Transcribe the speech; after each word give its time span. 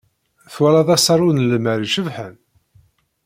Twalaḍ 0.53 0.89
asaru 0.95 1.29
n 1.31 1.55
Imer 1.57 1.79
icebḥen? 1.81 2.35